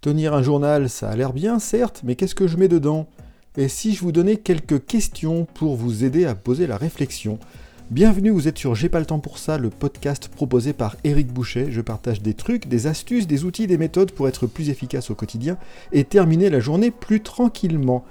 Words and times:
Tenir 0.00 0.32
un 0.32 0.42
journal, 0.42 0.88
ça 0.88 1.10
a 1.10 1.16
l'air 1.16 1.34
bien, 1.34 1.58
certes, 1.58 2.00
mais 2.04 2.16
qu'est-ce 2.16 2.34
que 2.34 2.46
je 2.46 2.56
mets 2.56 2.68
dedans? 2.68 3.06
Et 3.58 3.68
si 3.68 3.92
je 3.92 4.00
vous 4.00 4.12
donnais 4.12 4.36
quelques 4.36 4.86
questions 4.86 5.44
pour 5.44 5.76
vous 5.76 6.04
aider 6.04 6.24
à 6.24 6.34
poser 6.34 6.66
la 6.66 6.78
réflexion? 6.78 7.38
Bienvenue, 7.90 8.30
vous 8.30 8.46
êtes 8.46 8.56
sur 8.56 8.76
J'ai 8.76 8.88
pas 8.88 9.00
le 9.00 9.04
temps 9.04 9.18
pour 9.18 9.38
ça, 9.38 9.58
le 9.58 9.68
podcast 9.68 10.28
proposé 10.28 10.72
par 10.72 10.94
Eric 11.02 11.32
Boucher. 11.32 11.72
Je 11.72 11.80
partage 11.80 12.22
des 12.22 12.34
trucs, 12.34 12.68
des 12.68 12.86
astuces, 12.86 13.26
des 13.26 13.42
outils, 13.42 13.66
des 13.66 13.78
méthodes 13.78 14.12
pour 14.12 14.28
être 14.28 14.46
plus 14.46 14.70
efficace 14.70 15.10
au 15.10 15.16
quotidien 15.16 15.58
et 15.90 16.04
terminer 16.04 16.50
la 16.50 16.60
journée 16.60 16.92
plus 16.92 17.20
tranquillement. 17.20 18.04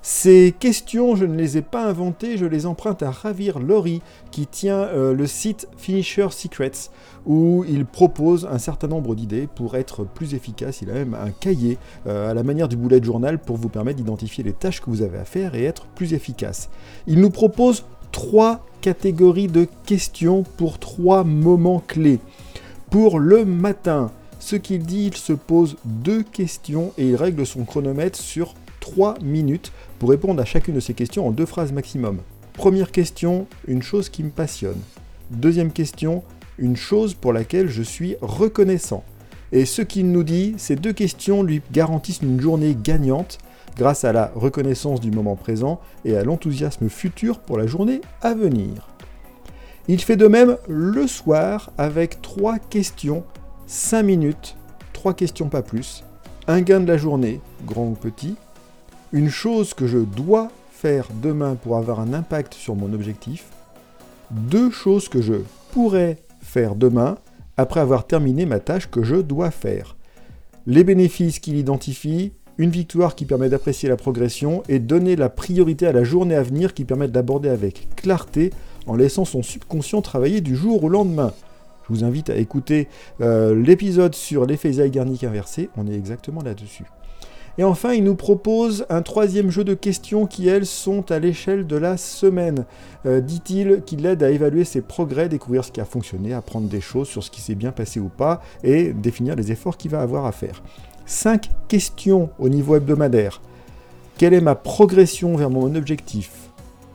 Ces 0.00 0.54
questions, 0.58 1.16
je 1.16 1.24
ne 1.26 1.36
les 1.36 1.58
ai 1.58 1.62
pas 1.62 1.84
inventées, 1.84 2.38
je 2.38 2.46
les 2.46 2.64
emprunte 2.64 3.02
à 3.02 3.10
Ravir 3.10 3.58
Lori, 3.58 4.00
qui 4.30 4.46
tient 4.46 4.82
euh, 4.84 5.12
le 5.12 5.26
site 5.26 5.68
Finisher 5.76 6.28
Secrets, 6.30 6.90
où 7.26 7.64
il 7.68 7.84
propose 7.84 8.48
un 8.50 8.58
certain 8.58 8.86
nombre 8.86 9.16
d'idées 9.16 9.48
pour 9.52 9.76
être 9.76 10.04
plus 10.04 10.34
efficace. 10.34 10.80
Il 10.80 10.90
a 10.90 10.94
même 10.94 11.14
un 11.14 11.30
cahier 11.30 11.76
euh, 12.06 12.30
à 12.30 12.34
la 12.34 12.44
manière 12.44 12.68
du 12.68 12.76
bullet 12.76 13.02
journal 13.02 13.38
pour 13.38 13.56
vous 13.56 13.68
permettre 13.68 13.98
d'identifier 13.98 14.44
les 14.44 14.52
tâches 14.52 14.80
que 14.80 14.90
vous 14.90 15.02
avez 15.02 15.18
à 15.18 15.24
faire 15.24 15.56
et 15.56 15.64
être 15.64 15.86
plus 15.88 16.14
efficace. 16.14 16.70
Il 17.08 17.20
nous 17.20 17.30
propose 17.30 17.84
trois 18.16 18.64
catégories 18.80 19.46
de 19.46 19.68
questions 19.84 20.42
pour 20.56 20.78
trois 20.78 21.22
moments 21.22 21.82
clés. 21.86 22.18
Pour 22.88 23.18
le 23.18 23.44
matin, 23.44 24.10
ce 24.40 24.56
qu'il 24.56 24.84
dit, 24.84 25.08
il 25.08 25.16
se 25.16 25.34
pose 25.34 25.76
deux 25.84 26.22
questions 26.22 26.94
et 26.96 27.10
il 27.10 27.14
règle 27.14 27.44
son 27.44 27.66
chronomètre 27.66 28.18
sur 28.18 28.54
3 28.80 29.16
minutes 29.22 29.70
pour 29.98 30.08
répondre 30.08 30.40
à 30.40 30.46
chacune 30.46 30.76
de 30.76 30.80
ces 30.80 30.94
questions 30.94 31.28
en 31.28 31.30
deux 31.30 31.44
phrases 31.44 31.72
maximum. 31.72 32.20
Première 32.54 32.90
question, 32.90 33.46
une 33.68 33.82
chose 33.82 34.08
qui 34.08 34.24
me 34.24 34.30
passionne. 34.30 34.80
Deuxième 35.30 35.70
question, 35.70 36.22
une 36.56 36.76
chose 36.76 37.12
pour 37.12 37.34
laquelle 37.34 37.68
je 37.68 37.82
suis 37.82 38.16
reconnaissant. 38.22 39.04
Et 39.52 39.66
ce 39.66 39.82
qu'il 39.82 40.10
nous 40.10 40.24
dit, 40.24 40.54
ces 40.56 40.76
deux 40.76 40.94
questions 40.94 41.42
lui 41.42 41.60
garantissent 41.70 42.22
une 42.22 42.40
journée 42.40 42.74
gagnante 42.82 43.36
grâce 43.76 44.04
à 44.04 44.12
la 44.12 44.32
reconnaissance 44.34 45.00
du 45.00 45.10
moment 45.10 45.36
présent 45.36 45.80
et 46.04 46.16
à 46.16 46.24
l'enthousiasme 46.24 46.88
futur 46.88 47.38
pour 47.38 47.58
la 47.58 47.66
journée 47.66 48.00
à 48.22 48.34
venir. 48.34 48.88
Il 49.88 50.00
fait 50.00 50.16
de 50.16 50.26
même 50.26 50.56
le 50.66 51.06
soir 51.06 51.70
avec 51.78 52.22
trois 52.22 52.58
questions, 52.58 53.24
5 53.66 54.02
minutes, 54.02 54.56
trois 54.92 55.14
questions 55.14 55.48
pas 55.48 55.62
plus, 55.62 56.02
un 56.48 56.60
gain 56.60 56.80
de 56.80 56.88
la 56.88 56.96
journée, 56.96 57.40
grand 57.66 57.86
ou 57.86 57.94
petit, 57.94 58.34
une 59.12 59.28
chose 59.28 59.74
que 59.74 59.86
je 59.86 59.98
dois 59.98 60.48
faire 60.70 61.08
demain 61.22 61.54
pour 61.54 61.76
avoir 61.76 62.00
un 62.00 62.12
impact 62.12 62.54
sur 62.54 62.74
mon 62.74 62.92
objectif, 62.92 63.44
deux 64.30 64.70
choses 64.70 65.08
que 65.08 65.22
je 65.22 65.34
pourrais 65.72 66.18
faire 66.40 66.74
demain 66.74 67.16
après 67.56 67.80
avoir 67.80 68.06
terminé 68.06 68.46
ma 68.46 68.58
tâche 68.58 68.90
que 68.90 69.02
je 69.02 69.16
dois 69.16 69.50
faire. 69.50 69.96
Les 70.66 70.84
bénéfices 70.84 71.38
qu'il 71.38 71.56
identifie, 71.56 72.32
une 72.58 72.70
victoire 72.70 73.14
qui 73.14 73.24
permet 73.24 73.48
d'apprécier 73.48 73.88
la 73.88 73.96
progression 73.96 74.62
et 74.68 74.78
donner 74.78 75.16
la 75.16 75.28
priorité 75.28 75.86
à 75.86 75.92
la 75.92 76.04
journée 76.04 76.34
à 76.34 76.42
venir 76.42 76.74
qui 76.74 76.84
permet 76.84 77.08
d'aborder 77.08 77.48
avec 77.48 77.88
clarté 77.96 78.50
en 78.86 78.96
laissant 78.96 79.24
son 79.24 79.42
subconscient 79.42 80.00
travailler 80.02 80.40
du 80.40 80.56
jour 80.56 80.82
au 80.84 80.88
lendemain. 80.88 81.32
Je 81.88 81.94
vous 81.94 82.04
invite 82.04 82.30
à 82.30 82.36
écouter 82.36 82.88
euh, 83.20 83.54
l'épisode 83.54 84.14
sur 84.14 84.46
l'effet 84.46 84.72
Zeigarnik 84.72 85.22
inversé, 85.24 85.70
on 85.76 85.86
est 85.86 85.94
exactement 85.94 86.42
là-dessus. 86.42 86.84
Et 87.58 87.64
enfin, 87.64 87.94
il 87.94 88.04
nous 88.04 88.16
propose 88.16 88.84
un 88.90 89.00
troisième 89.00 89.50
jeu 89.50 89.64
de 89.64 89.72
questions 89.72 90.26
qui, 90.26 90.46
elles, 90.46 90.66
sont 90.66 91.10
à 91.10 91.18
l'échelle 91.18 91.66
de 91.66 91.76
la 91.76 91.96
semaine. 91.96 92.66
Euh, 93.06 93.22
dit-il 93.22 93.82
qu'il 93.86 94.02
l'aide 94.02 94.22
à 94.22 94.30
évaluer 94.30 94.64
ses 94.64 94.82
progrès, 94.82 95.30
découvrir 95.30 95.64
ce 95.64 95.72
qui 95.72 95.80
a 95.80 95.86
fonctionné, 95.86 96.34
apprendre 96.34 96.68
des 96.68 96.82
choses 96.82 97.08
sur 97.08 97.22
ce 97.22 97.30
qui 97.30 97.40
s'est 97.40 97.54
bien 97.54 97.72
passé 97.72 97.98
ou 97.98 98.10
pas, 98.10 98.42
et 98.62 98.92
définir 98.92 99.36
les 99.36 99.52
efforts 99.52 99.78
qu'il 99.78 99.90
va 99.90 100.02
avoir 100.02 100.26
à 100.26 100.32
faire. 100.32 100.62
Cinq 101.08 101.50
questions 101.68 102.30
au 102.40 102.48
niveau 102.48 102.74
hebdomadaire. 102.74 103.40
Quelle 104.18 104.34
est 104.34 104.40
ma 104.40 104.56
progression 104.56 105.36
vers 105.36 105.50
mon 105.50 105.72
objectif? 105.76 106.32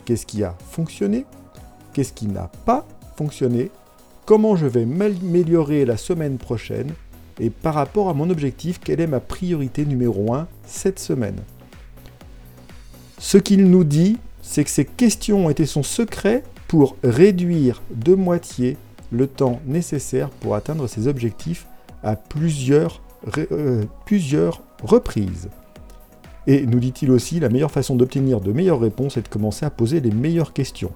Qu'est-ce 0.04 0.26
qui 0.26 0.44
a 0.44 0.54
fonctionné? 0.70 1.26
Qu'est-ce 1.94 2.12
qui 2.12 2.28
n'a 2.28 2.52
pas 2.66 2.86
fonctionné? 3.16 3.72
Comment 4.26 4.58
je 4.58 4.66
vais 4.66 4.86
m'améliorer 4.86 5.86
la 5.86 5.96
semaine 5.96 6.38
prochaine? 6.38 6.92
Et 7.40 7.50
par 7.50 7.74
rapport 7.74 8.10
à 8.10 8.14
mon 8.14 8.30
objectif, 8.30 8.82
quelle 8.84 9.00
est 9.00 9.08
ma 9.08 9.22
priorité 9.22 9.86
numéro 9.86 10.34
1 10.34 10.46
cette 10.66 11.00
semaine? 11.00 11.40
Ce 13.18 13.38
qu'il 13.38 13.70
nous 13.70 13.86
dit, 13.86 14.18
c'est 14.42 14.66
que 14.66 14.70
ces 14.70 14.86
questions 14.86 15.46
ont 15.46 15.50
été 15.50 15.66
son 15.66 15.84
secret 15.84 16.44
pour 16.68 16.98
réduire 17.02 17.82
de 17.92 18.14
moitié 18.16 18.76
le 19.10 19.28
temps 19.28 19.62
nécessaire 19.66 20.30
pour 20.30 20.56
atteindre 20.56 20.88
ses 20.88 21.08
objectifs 21.08 21.66
à 22.04 22.18
plusieurs, 22.18 23.02
euh, 23.52 23.84
plusieurs 24.06 24.62
reprises. 24.84 25.50
Et 26.48 26.66
nous 26.66 26.80
dit-il 26.80 27.12
aussi, 27.12 27.40
la 27.40 27.50
meilleure 27.50 27.72
façon 27.72 27.96
d'obtenir 27.96 28.42
de 28.42 28.52
meilleures 28.52 28.80
réponses 28.80 29.18
est 29.18 29.22
de 29.22 29.28
commencer 29.28 29.66
à 29.66 29.70
poser 29.70 30.00
les 30.00 30.12
meilleures 30.12 30.54
questions. 30.54 30.92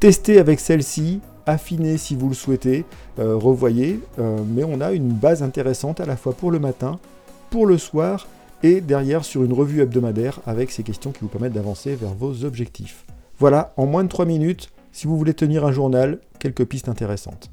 Testez 0.00 0.38
avec 0.38 0.60
celle-ci 0.60 1.20
affiner 1.44 1.96
si 1.96 2.14
vous 2.14 2.28
le 2.28 2.34
souhaitez, 2.34 2.84
euh, 3.18 3.34
revoyez, 3.34 4.00
euh, 4.18 4.38
mais 4.46 4.64
on 4.64 4.80
a 4.80 4.92
une 4.92 5.08
base 5.08 5.42
intéressante 5.42 5.98
à 5.98 6.06
la 6.06 6.16
fois 6.16 6.34
pour 6.34 6.50
le 6.50 6.58
matin, 6.58 6.98
pour 7.50 7.66
le 7.66 7.78
soir 7.78 8.28
et 8.62 8.80
derrière 8.80 9.24
sur 9.24 9.42
une 9.42 9.52
revue 9.52 9.80
hebdomadaire 9.80 10.40
avec 10.46 10.70
ces 10.70 10.82
questions 10.82 11.10
qui 11.10 11.20
vous 11.20 11.28
permettent 11.28 11.54
d'avancer 11.54 11.94
vers 11.94 12.14
vos 12.14 12.44
objectifs. 12.44 13.06
Voilà, 13.38 13.72
en 13.76 13.86
moins 13.86 14.04
de 14.04 14.08
3 14.08 14.26
minutes, 14.26 14.70
si 14.92 15.06
vous 15.06 15.16
voulez 15.16 15.34
tenir 15.34 15.64
un 15.64 15.72
journal, 15.72 16.20
quelques 16.38 16.64
pistes 16.64 16.88
intéressantes. 16.88 17.50